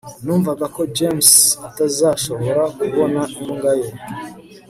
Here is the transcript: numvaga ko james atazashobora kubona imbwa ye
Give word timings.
numvaga 0.25 0.65
ko 0.75 0.81
james 0.97 1.29
atazashobora 1.67 2.63
kubona 2.77 3.21
imbwa 3.43 3.71
ye 3.81 3.89